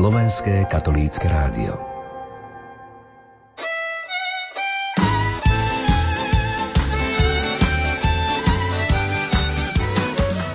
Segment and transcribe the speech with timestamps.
[0.00, 1.76] Slovenské katolícke rádio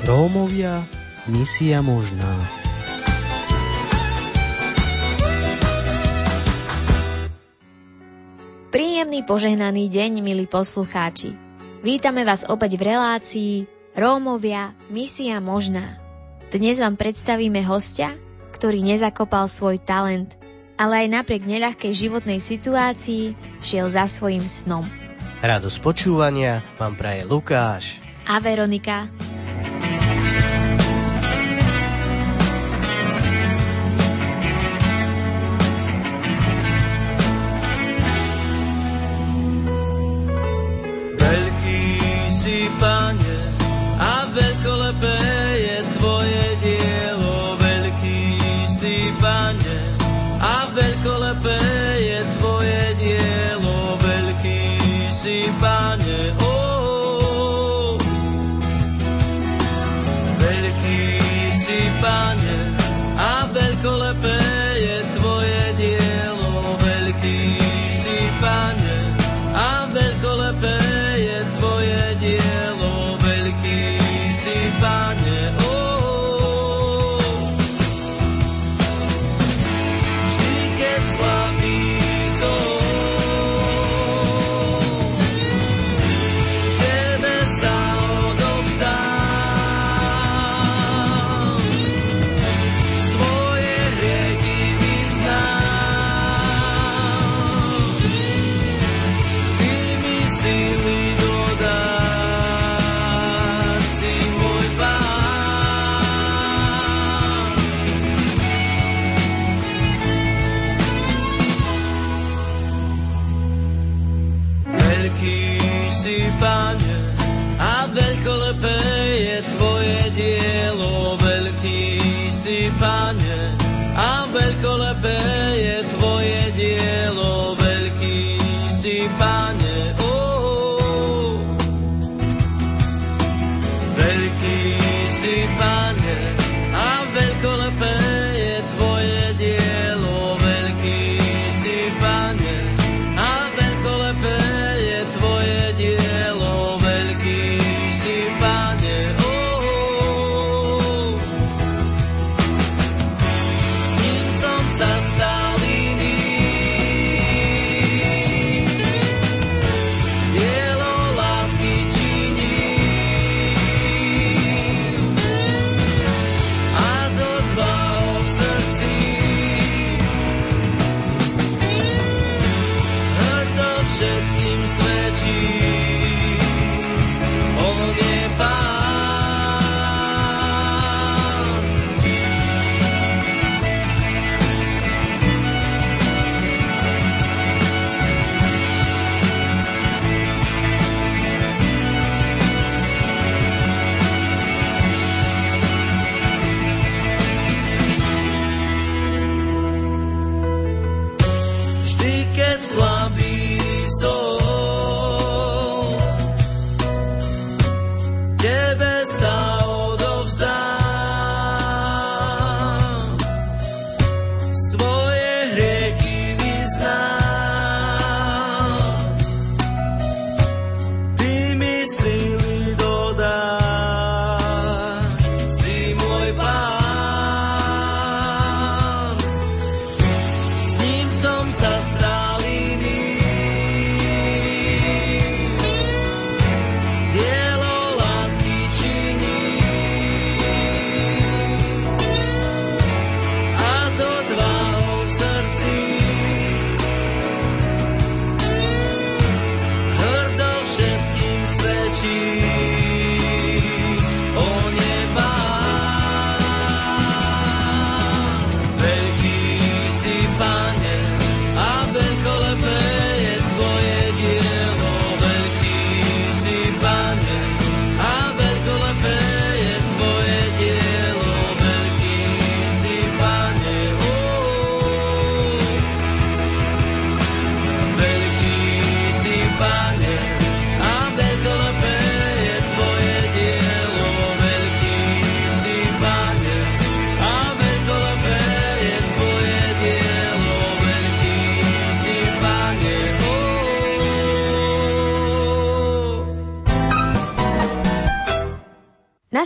[0.01, 0.81] Rómovia,
[1.29, 2.25] misia možná.
[8.73, 11.37] Príjemný požehnaný deň, milí poslucháči.
[11.85, 13.53] Vítame vás opäť v relácii
[13.93, 16.01] Rómovia, misia možná.
[16.49, 18.17] Dnes vám predstavíme hostia,
[18.55, 20.31] ktorý nezakopal svoj talent,
[20.79, 24.87] ale aj napriek neľahkej životnej situácii šiel za svojim snom.
[25.43, 29.11] Radosť počúvania vám praje Lukáš a Veronika.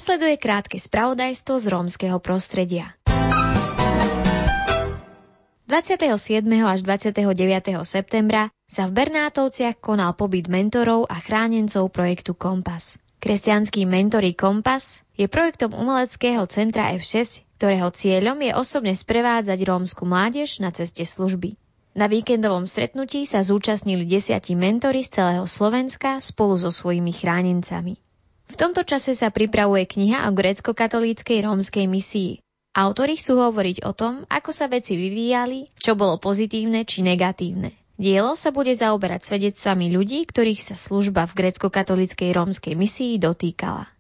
[0.10, 2.98] Nasleduje krátke spravodajstvo z rómskeho prostredia.
[5.70, 6.50] 27.
[6.66, 7.30] až 29.
[7.86, 12.98] septembra sa v Bernátovciach konal pobyt mentorov a chránencov projektu Kompas.
[13.22, 20.58] Kresťanský mentory Kompas je projektom umeleckého centra F6, ktorého cieľom je osobne sprevádzať rómsku mládež
[20.58, 21.54] na ceste služby.
[21.94, 28.09] Na víkendovom stretnutí sa zúčastnili desiatí mentory z celého Slovenska spolu so svojimi chránencami.
[28.50, 32.42] V tomto čase sa pripravuje kniha o grécko-katolíckej rómskej misii.
[32.74, 37.78] Autori chcú hovoriť o tom, ako sa veci vyvíjali, čo bolo pozitívne či negatívne.
[38.00, 43.92] Dielo sa bude zaoberať svedectvami ľudí, ktorých sa služba v grécko-katolíckej rómskej misii dotýkala.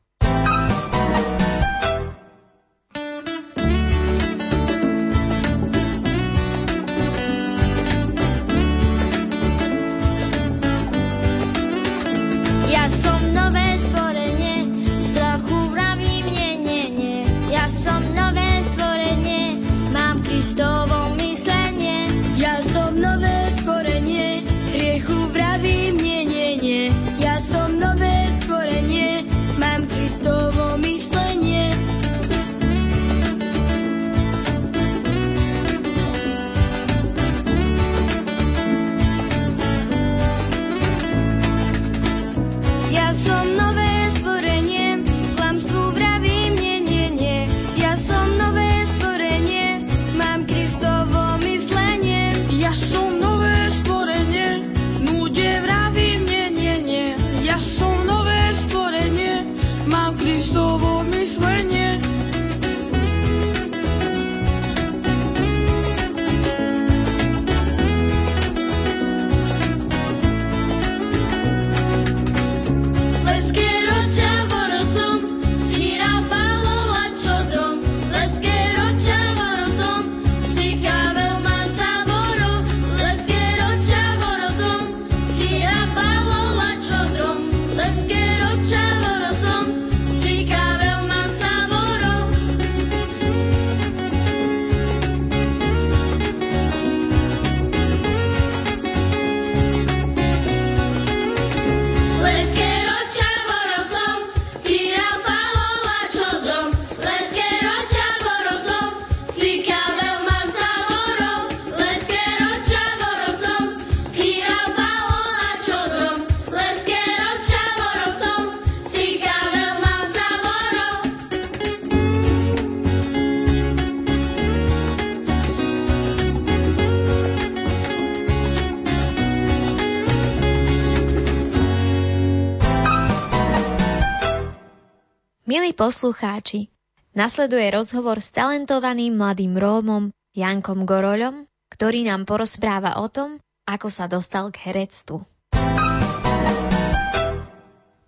[135.73, 136.69] Poslucháči,
[137.17, 144.05] nasleduje rozhovor s talentovaným mladým Rómom Jankom Goroľom, ktorý nám porozpráva o tom, ako sa
[144.05, 145.25] dostal k herectvu.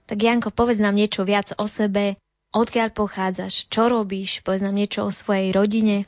[0.05, 2.21] Tak Janko, povedz nám niečo viac o sebe,
[2.53, 6.05] odkiaľ pochádzaš, čo robíš, povedz nám niečo o svojej rodine.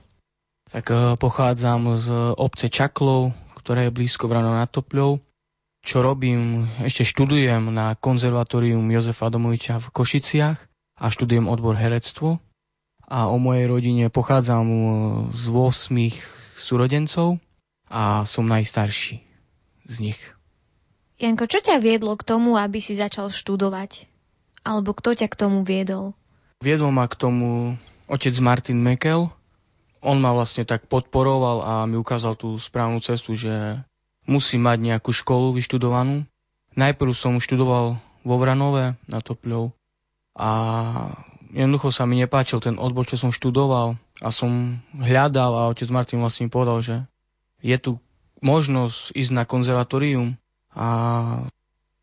[0.69, 5.17] Tak uh, pochádzam z obce Čaklov, ktorá je blízko Vrano nad Topľou.
[5.81, 6.69] Čo robím?
[6.85, 10.72] Ešte študujem na konzervatórium Jozefa Domoviča v Košiciach
[11.03, 12.39] a študujem odbor herectvo.
[13.03, 14.79] A o mojej rodine pochádzam e,
[15.35, 17.43] z 8 súrodencov
[17.91, 19.19] a som najstarší
[19.83, 20.19] z nich.
[21.19, 24.07] Janko, čo ťa viedlo k tomu, aby si začal študovať?
[24.63, 26.15] Alebo kto ťa k tomu viedol?
[26.63, 27.75] Viedol ma k tomu
[28.07, 29.27] otec Martin Mekel.
[29.99, 33.83] On ma vlastne tak podporoval a mi ukázal tú správnu cestu, že
[34.23, 36.23] musím mať nejakú školu vyštudovanú.
[36.79, 39.75] Najprv som študoval vo Vranove na Topľov
[40.33, 40.49] a
[41.53, 46.19] jednoducho sa mi nepáčil ten odbor, čo som študoval a som hľadal a otec Martin
[46.21, 46.95] vlastne povedal, že
[47.61, 47.91] je tu
[48.43, 50.35] možnosť ísť na konzervatórium
[50.73, 50.87] a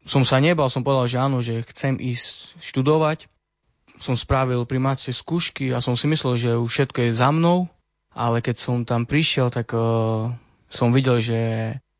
[0.09, 3.29] som sa nebal, som povedal, že áno, že chcem ísť študovať.
[4.01, 7.69] Som spravil primácie skúšky a som si myslel, že už všetko je za mnou,
[8.17, 10.33] ale keď som tam prišiel, tak uh,
[10.73, 11.39] som videl, že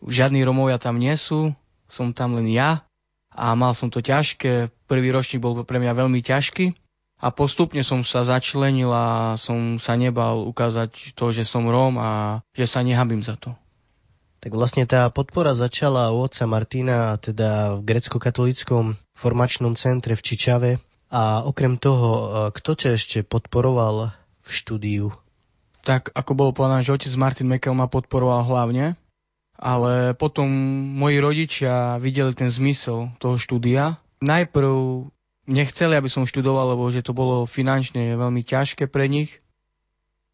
[0.01, 1.53] žiadni Romovia tam nie sú,
[1.93, 2.89] som tam len ja
[3.31, 4.71] a mal som to ťažké.
[4.91, 6.75] Prvý ročník bol pre mňa veľmi ťažký
[7.21, 12.41] a postupne som sa začlenil a som sa nebal ukázať to, že som Róm a
[12.57, 13.53] že sa nehabím za to.
[14.41, 20.71] Tak vlastne tá podpora začala u otca Martina, teda v grecko-katolíckom formačnom centre v Čičave.
[21.11, 25.13] A okrem toho, kto ťa ešte podporoval v štúdiu?
[25.85, 29.00] Tak ako bolo povedané, že otec Martin Mekel ma podporoval hlavne,
[29.61, 30.49] ale potom
[30.97, 34.01] moji rodičia videli ten zmysel toho štúdia.
[34.25, 35.05] Najprv
[35.45, 39.45] nechceli, aby som študoval, lebo že to bolo finančne veľmi ťažké pre nich.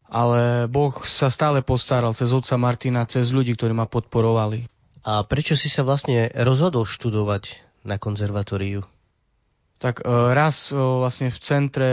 [0.07, 4.71] Ale Boh sa stále postaral cez otca Martina, cez ľudí, ktorí ma podporovali.
[5.03, 8.87] A prečo si sa vlastne rozhodol študovať na konzervatóriu?
[9.83, 11.91] Tak e, raz e, vlastne v centre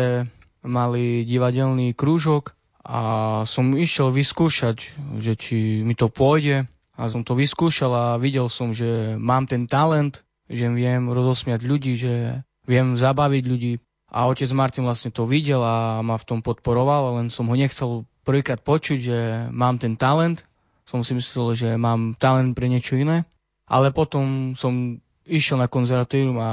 [0.63, 2.55] mali divadelný krúžok
[2.87, 3.03] a
[3.51, 6.71] som išiel vyskúšať, že či mi to pôjde.
[6.95, 11.99] A som to vyskúšal a videl som, že mám ten talent, že viem rozosmiať ľudí,
[11.99, 13.73] že viem zabaviť ľudí.
[14.15, 18.07] A otec Martin vlastne to videl a ma v tom podporoval, len som ho nechcel
[18.23, 19.19] prvýkrát počuť, že
[19.51, 20.47] mám ten talent.
[20.87, 23.27] Som si myslel, že mám talent pre niečo iné.
[23.67, 26.51] Ale potom som išiel na konzervatórium a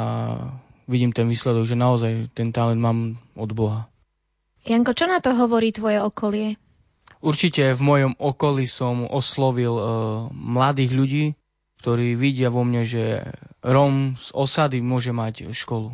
[0.87, 3.91] vidím ten výsledok, že naozaj ten talent mám od Boha.
[4.63, 6.55] Janko, čo na to hovorí tvoje okolie?
[7.21, 9.85] Určite v mojom okolí som oslovil uh,
[10.33, 11.25] mladých ľudí,
[11.81, 13.21] ktorí vidia vo mne, že
[13.61, 15.93] Rom z osady môže mať školu.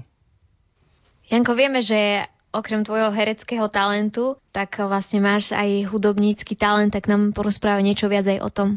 [1.28, 2.24] Janko, vieme, že
[2.56, 8.24] okrem tvojho hereckého talentu, tak vlastne máš aj hudobnícky talent, tak nám porozprávaj niečo viac
[8.24, 8.70] aj o tom.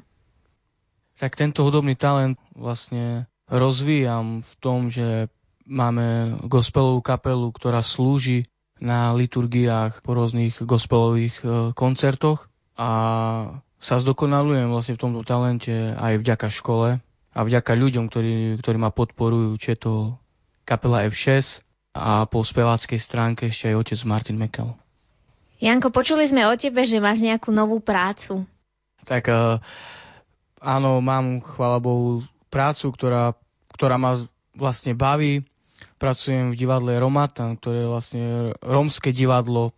[1.22, 5.30] Tak tento hudobný talent vlastne rozvíjam v tom, že
[5.70, 8.42] máme gospelovú kapelu, ktorá slúži
[8.80, 11.46] na liturgiách po rôznych gospelových e,
[11.76, 12.48] koncertoch
[12.80, 12.88] a
[13.80, 18.92] sa zdokonalujem vlastne v tomto talente aj vďaka škole a vďaka ľuďom, ktorí, ktorí ma
[18.92, 19.92] podporujú, či je to
[20.64, 21.64] kapela F6
[21.96, 24.72] a po speváckej stránke ešte aj otec Martin Mekel.
[25.60, 28.48] Janko, počuli sme o tebe, že máš nejakú novú prácu.
[29.04, 29.60] Tak uh,
[30.60, 33.36] áno, mám, chvála Bohu, prácu, ktorá,
[33.76, 34.16] ktorá ma
[34.56, 35.44] vlastne baví
[36.00, 38.24] pracujem v divadle Romatan, ktoré je vlastne
[38.64, 39.76] rómske divadlo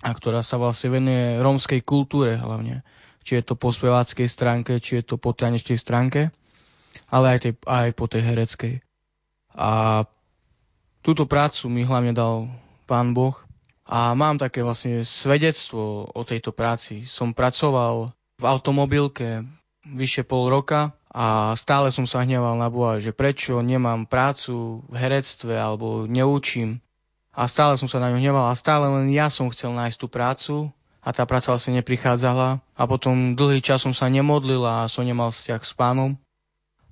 [0.00, 2.86] a ktorá sa vlastne venuje rómskej kultúre hlavne.
[3.26, 6.30] Či je to po speváckej stránke, či je to po tanečnej stránke,
[7.10, 8.74] ale aj, tej, aj po tej hereckej.
[9.58, 10.04] A
[11.02, 12.46] túto prácu mi hlavne dal
[12.86, 13.34] Pán Boh
[13.84, 17.02] a mám také vlastne svedectvo o tejto práci.
[17.04, 19.44] Som pracoval v automobilke
[19.84, 24.94] vyše pol roka a stále som sa hneval na Boha, že prečo nemám prácu v
[24.98, 26.82] herectve alebo neučím.
[27.34, 30.06] A stále som sa na ňu hneval a stále len ja som chcel nájsť tú
[30.06, 30.56] prácu
[31.04, 32.62] a tá práca vlastne neprichádzala.
[32.78, 36.16] A potom dlhý čas som sa nemodlil a som nemal vzťah s pánom.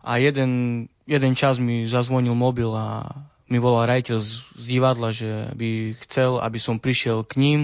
[0.02, 3.06] A jeden, jeden čas mi zazvonil mobil a
[3.46, 7.61] mi volal rajiteľ z, z divadla, že by chcel, aby som prišiel k ním,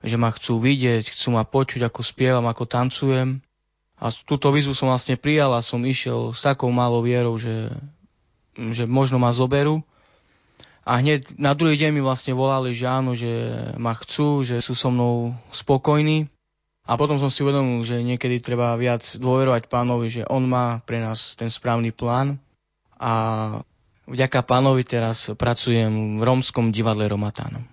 [0.00, 3.44] že ma chcú vidieť, chcú ma počuť, ako spievam, ako tancujem.
[3.96, 7.72] A túto výzvu som vlastne prijal a som išiel s takou malou vierou, že,
[8.52, 9.80] že možno ma zoberú.
[10.86, 13.26] A hneď na druhý deň mi vlastne volali, že áno, že
[13.80, 16.30] ma chcú, že sú so mnou spokojní.
[16.86, 21.02] A potom som si uvedomil, že niekedy treba viac dôverovať pánovi, že on má pre
[21.02, 22.38] nás ten správny plán.
[23.02, 23.12] A
[24.06, 27.66] vďaka pánovi teraz pracujem v rómskom divadle Romatánom.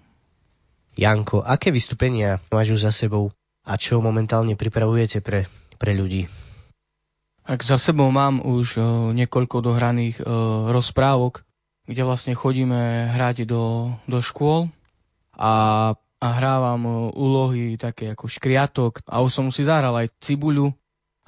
[0.98, 3.30] Janko, aké vystúpenia máš už za sebou
[3.62, 5.46] a čo momentálne pripravujete pre
[5.84, 6.32] pre ľudí?
[7.44, 11.44] Ak za sebou mám už uh, niekoľko dohraných uh, rozprávok,
[11.84, 14.72] kde vlastne chodíme hrať do, do škôl
[15.36, 15.52] a,
[16.00, 20.72] a hrávam uh, úlohy také ako škriatok a už som si zahral aj cibuľu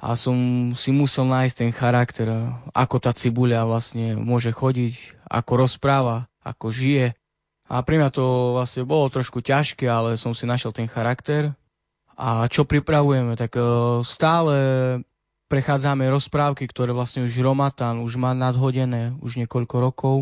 [0.00, 2.28] a som si musel nájsť ten charakter,
[2.72, 7.12] ako tá cibuľa vlastne môže chodiť, ako rozpráva, ako žije.
[7.68, 11.52] A pre mňa to vlastne bolo trošku ťažké, ale som si našiel ten charakter
[12.16, 13.36] a čo pripravujeme?
[13.36, 13.62] Tak e,
[14.00, 14.56] stále
[15.52, 20.16] prechádzame rozprávky, ktoré vlastne už Romatan už má nadhodené už niekoľko rokov.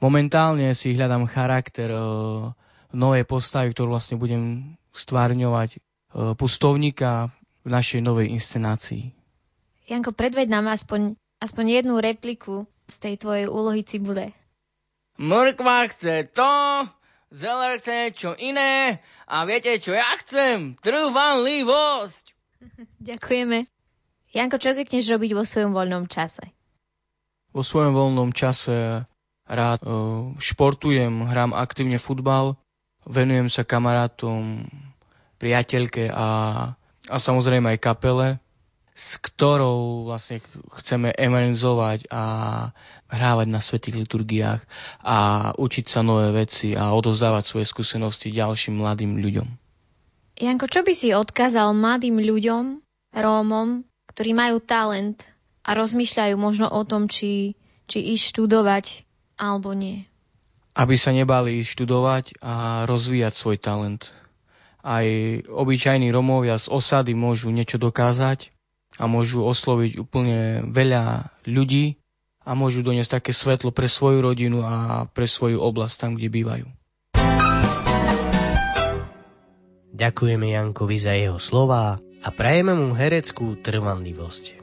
[0.00, 2.00] Momentálne si hľadám charakter e,
[2.96, 5.78] novej postavy, ktorú vlastne budem stvárňovať e,
[6.34, 7.28] pustovníka
[7.62, 9.12] v našej novej inscenácii.
[9.92, 14.32] Janko, predveď nám aspoň, aspoň jednu repliku z tej tvojej úlohy Cibule.
[15.20, 16.48] Mrkva chce to,
[17.30, 18.98] zeler chce niečo iné
[19.30, 20.74] a viete, čo ja chcem?
[20.82, 22.24] Trvanlivosť!
[23.10, 23.70] Ďakujeme.
[24.30, 26.54] Janko, čo zvykneš robiť vo svojom voľnom čase?
[27.50, 29.02] Vo svojom voľnom čase
[29.50, 32.54] rád uh, športujem, hrám aktívne futbal,
[33.02, 34.70] venujem sa kamarátom,
[35.42, 36.28] priateľke a,
[37.10, 38.38] a samozrejme aj kapele
[39.00, 40.44] s ktorou vlastne
[40.76, 42.24] chceme evangelizovať a
[43.08, 44.60] hrávať na svetých liturgiách
[45.00, 49.48] a učiť sa nové veci a odozdávať svoje skúsenosti ďalším mladým ľuďom.
[50.36, 52.84] Janko, čo by si odkázal mladým ľuďom,
[53.16, 55.24] Rómom, ktorí majú talent
[55.64, 57.56] a rozmýšľajú možno o tom, či,
[57.88, 59.08] či ísť študovať
[59.40, 60.04] alebo nie?
[60.76, 64.12] Aby sa nebali študovať a rozvíjať svoj talent.
[64.84, 65.04] Aj
[65.48, 68.59] obyčajní Romovia z osady môžu niečo dokázať
[69.00, 71.96] a môžu osloviť úplne veľa ľudí
[72.44, 76.66] a môžu doniesť také svetlo pre svoju rodinu a pre svoju oblasť tam, kde bývajú.
[79.96, 84.59] Ďakujeme Jankovi za jeho slová a prajeme mu hereckú trvanlivosť.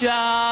[0.00, 0.49] čas.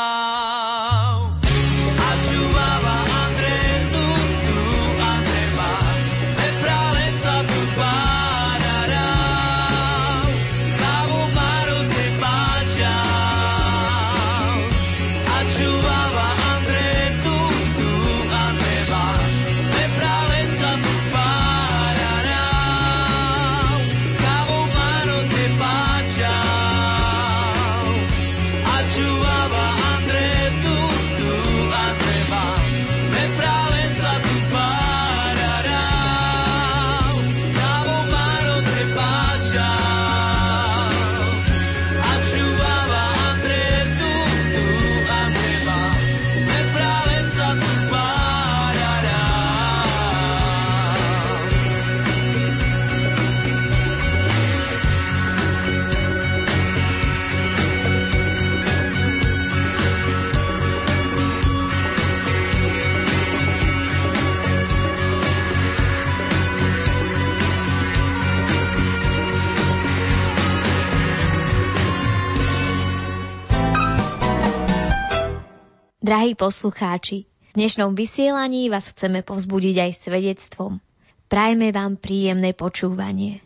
[76.08, 80.80] Drahí poslucháči, v dnešnom vysielaní vás chceme povzbudiť aj svedectvom.
[81.28, 83.44] Prajme vám príjemné počúvanie.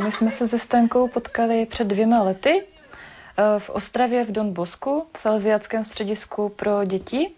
[0.00, 5.12] My jsme se se Stankou potkali před dvěma lety eh, v Ostravě v Don Bosku,
[5.12, 7.28] v Salesiackém středisku pro děti.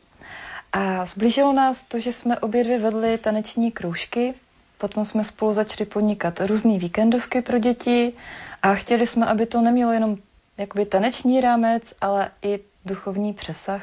[0.73, 4.35] A zblížilo nás to, že jsme obě dvě vedli taneční kroužky.
[4.79, 8.13] Potom jsme spolu začali podnikat různé víkendovky pro děti
[8.63, 10.19] a chtěli jsme, aby to nemělo jenom
[10.59, 13.83] jakoby taneční rámec, ale i duchovní přesah.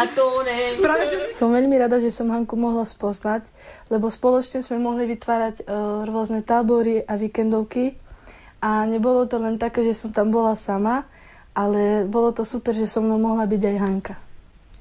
[0.00, 0.76] A to ne.
[1.32, 3.48] Som veľmi rada, že som Hanku mohla spoznať,
[3.88, 7.96] lebo spoločne sme mohli vytvárať uh, rôzne tábory a víkendovky
[8.60, 11.08] a nebolo to len také, že som tam bola sama,
[11.56, 14.14] ale bolo to super, že so mnou mohla byť aj Hanka.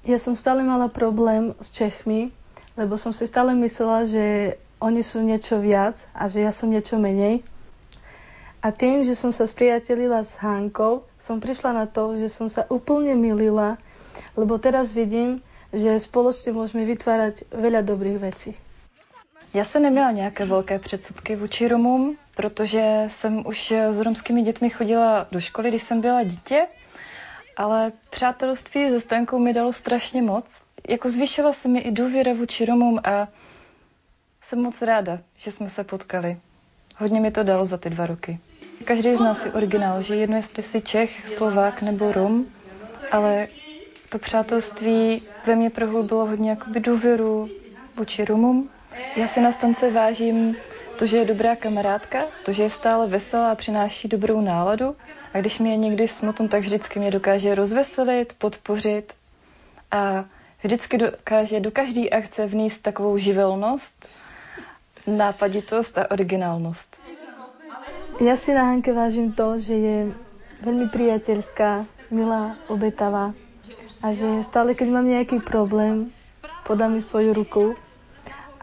[0.04, 2.36] Ja som stále mala problém s Čechmi,
[2.76, 7.00] lebo som si stále myslela, že oni sú niečo viac a že ja som niečo
[7.00, 7.41] menej.
[8.65, 12.65] A tým, že som sa spriatelila s Hankou, som prišla na to, že som sa
[12.65, 13.78] úplne milila
[14.38, 15.41] lebo teraz vidím,
[15.73, 18.56] že společně můžeme vytvárat veľa dobrých věcí.
[19.54, 25.28] Já jsem neměla nějaké velké předsudky vůči Romům, protože jsem už s romskými dětmi chodila
[25.32, 26.67] do školy, když jsem byla dítě,
[27.58, 30.62] ale přátelství se Stankou mi dalo strašně moc.
[30.89, 33.28] Jako zvýšila se mi i důvěra vůči Romům a
[34.41, 36.38] jsem moc ráda, že jsme se potkali.
[36.97, 38.39] Hodně mi to dalo za ty dva roky.
[38.83, 42.45] Každý z nás je originál, že jedno jestli jsi Čech, Slovák nebo Rom,
[43.11, 43.47] ale
[44.09, 47.49] to přátelství ve mně prohloubilo hodně jakoby důvěru
[47.97, 48.69] vůči Rumům.
[49.15, 50.55] Já si na stance vážím
[50.99, 54.95] to, že je dobrá kamarádka, to, že je stále veselá a přináší dobrou náladu.
[55.33, 59.13] A když mi je někdy smutno, tak vždycky mě dokáže rozveselit, podpořit
[59.91, 60.25] a
[60.63, 64.07] vždycky dokáže do každé akce vníst takovou živelnost,
[65.07, 67.05] nápaditost a originálnost.
[68.15, 69.97] Já si na Hanke vážím to, že je
[70.63, 73.36] velmi priateľská, milá, obetavá
[73.99, 76.15] a že stále, keď mám nejaký problém,
[76.63, 77.75] podá mi svoju ruku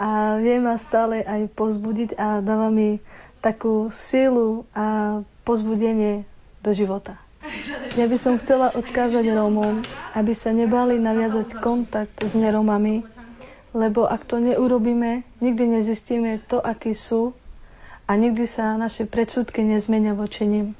[0.00, 2.96] a vie ma stále aj pozbudiť a dáva mi
[3.44, 6.24] takú silu a pozbudenie
[6.64, 7.20] do života.
[7.92, 9.84] Ja by som chcela odkázať Rómom,
[10.16, 13.04] aby sa nebali naviazať kontakt s neromami,
[13.76, 17.36] lebo ak to neurobíme, nikdy nezistíme to, akí sú
[18.12, 20.76] a nikdy sa naše predsudky nezmenia voči nim.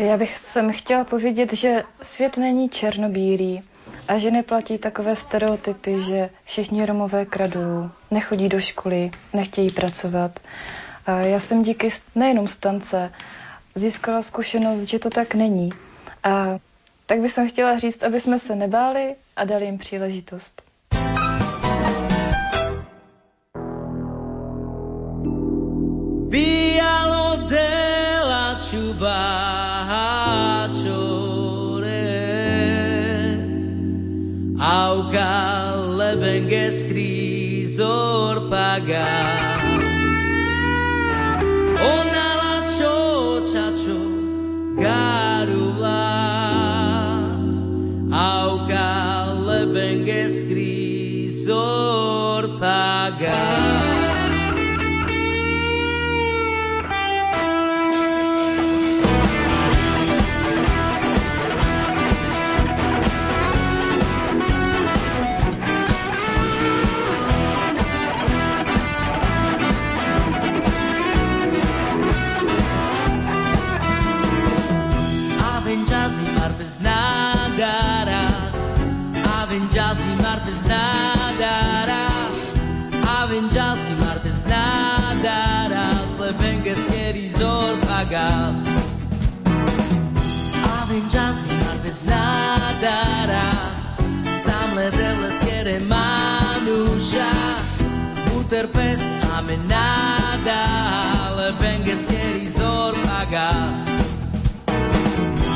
[0.00, 3.62] Já bych sem chtěla povědět, že svět není černobílý
[4.08, 10.40] a že neplatí takové stereotypy, že všichni Romové kradou, nechodí do školy, nechtějí pracovat.
[11.06, 13.12] A já jsem díky nejenom stance
[13.74, 15.70] získala zkušenost, že to tak není.
[16.22, 16.58] A
[17.06, 20.65] tak bych chtěla říct, aby jsme se nebáli a dali jim příležitost.
[36.70, 39.06] Scrisor paga.
[41.94, 42.96] Ona la cho
[43.50, 44.00] chacho
[44.76, 45.94] garulas
[48.12, 48.90] auca
[49.46, 51.60] le vengue scrisor
[52.60, 54.15] paga
[88.06, 88.64] querizor pagas
[90.80, 93.90] Avengiasi mar bez nada raz
[94.32, 97.30] Sam le debles quere manusha
[98.38, 100.62] Uter pes amenada
[101.36, 103.78] Le vengues querizor pagas.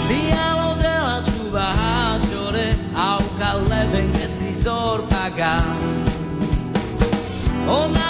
[0.08, 0.76] Dialo
[1.52, 6.02] bajatore auca leven escrisor pagas
[7.68, 8.09] Ona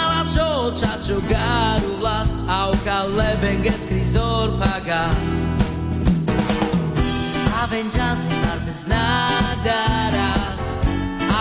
[1.99, 5.15] blas auca leven escrisor pagas.
[7.61, 10.79] Avenjas y marpes nadaras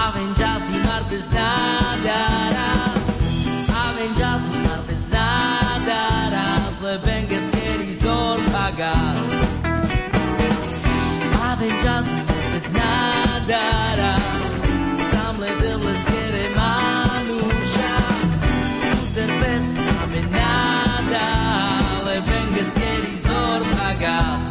[0.04, 3.04] Avenjas y marpes nadaras
[3.84, 9.22] Avenjas y marpes nadaras Leven escrisor pagas.
[11.42, 12.06] Avenjas
[20.10, 21.26] Ame nada
[22.04, 24.44] Le venges keri zor pagas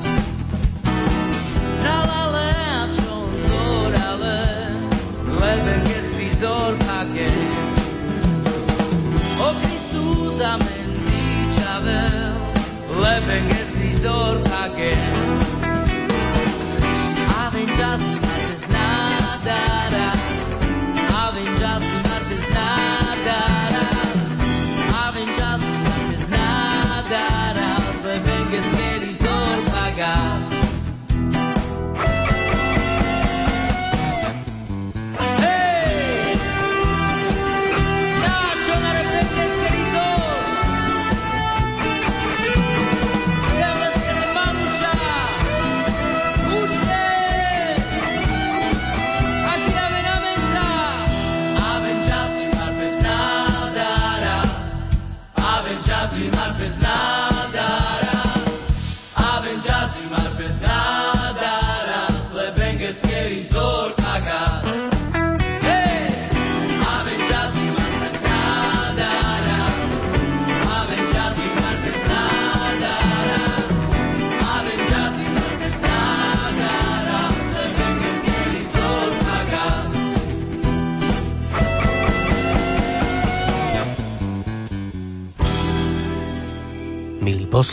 [1.83, 4.39] Ralale a chon zorale
[5.41, 7.27] Le venges kri zor page
[9.47, 12.39] O Christus amen dichavel
[13.27, 15.39] Venges grisor again.
[17.45, 18.28] Avenjas y martes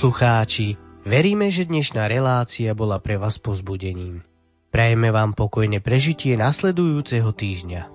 [0.06, 4.22] poslucháči, veríme, že dnešná relácia bola pre vás pozbudením.
[4.70, 7.90] Prajeme vám pokojné prežitie nasledujúceho týždňa.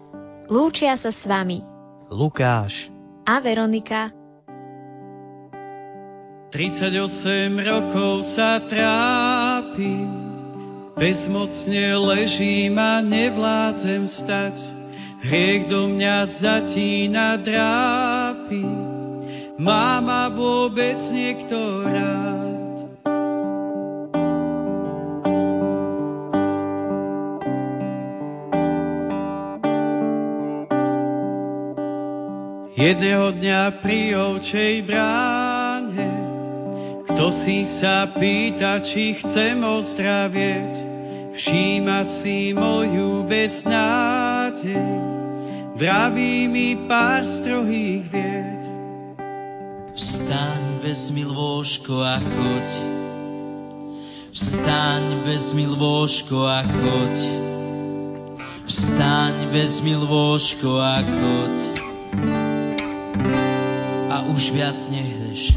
[0.51, 1.63] Lúčia sa s vami
[2.11, 2.91] Lukáš
[3.23, 4.11] a Veronika.
[6.51, 6.99] 38
[7.63, 10.11] rokov sa trápim,
[10.99, 14.59] bezmocne ležím a nevládzem stať.
[15.23, 18.90] Hriech do mňa zatína drápim,
[19.61, 22.49] má ma vôbec niekto rád.
[32.73, 36.31] Jedného dňa pri ovčej bráne
[37.21, 40.73] kto si sa pýta, či chcem ozdravieť,
[41.37, 44.81] všímať si moju beznádej,
[45.77, 48.40] vraví mi pár strohých vied.
[50.01, 52.69] Vstaň, vezmi lôžko a choď.
[54.33, 57.17] Vstaň, vezmi lôžko a choď.
[58.65, 61.57] Vstaň, vezmi lôžko a choď.
[64.09, 65.53] A už viac nehreš.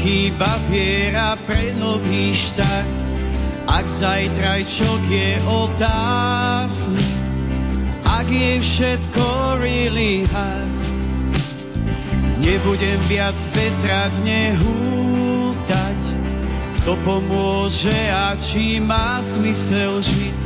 [0.00, 2.88] Chýba viera pre nový štart.
[3.70, 7.08] Ak zajtrajčok je otázny,
[8.02, 9.24] ak je všetko
[9.62, 10.80] really hard,
[12.42, 16.00] nebudem viac bezradne hútať,
[16.82, 20.38] kto pomôže a či má smysel žiť.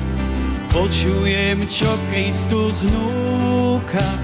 [0.75, 4.24] Počujem, čo Kristus núka,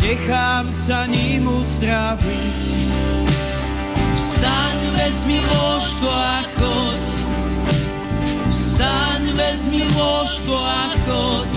[0.00, 2.60] nechám sa ním uzdraviť.
[4.16, 7.02] Vstaň, vezmi lôžko a choď.
[8.48, 11.52] Vstaň, vezmi lôžko a choď.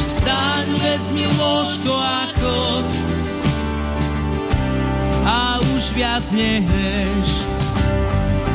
[0.00, 2.90] Vstaň, vezmi lôžko a choď.
[5.24, 7.30] A už viac nehreš.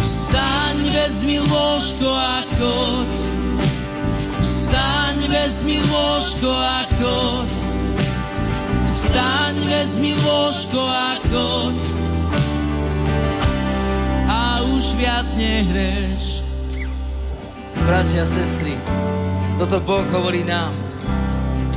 [0.01, 3.11] Vstaň, vezmi lôžko a choď.
[4.41, 7.68] Vstaň, vezmi lôžko a choď.
[9.09, 11.77] Vstaň, vezmi lôžko a choď
[14.79, 16.45] už viac nehreš.
[17.89, 18.77] Bratia, sestry,
[19.57, 20.71] toto Boh hovorí nám.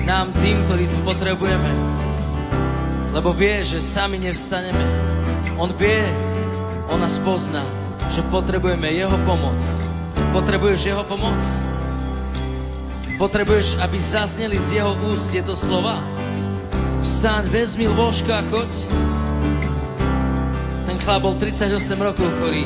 [0.05, 1.73] Nám tým, ktorí tu potrebujeme.
[3.11, 4.85] Lebo vie, že sami nevstaneme.
[5.57, 6.05] On vie,
[6.95, 7.65] on nás pozná,
[8.13, 9.59] že potrebujeme Jeho pomoc.
[10.37, 11.41] Potrebuješ Jeho pomoc?
[13.17, 16.22] Potrebuješ, aby zazneli z Jeho úst tieto slova?
[17.03, 18.71] Vstaň, vezmi lôžko a choď.
[20.87, 22.63] Ten chlap bol 38 rokov chorý.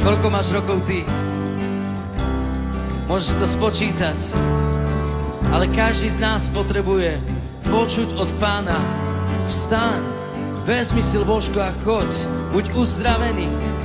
[0.00, 1.04] Koľko máš rokov ty?
[3.04, 4.16] Môžeš to spočítať.
[5.52, 7.20] Ale každý z nás potrebuje
[7.68, 8.80] počuť od pána.
[9.44, 10.00] Vstaň,
[10.64, 12.08] vezmi si lôžko a choď.
[12.56, 13.75] Buď uzdravený.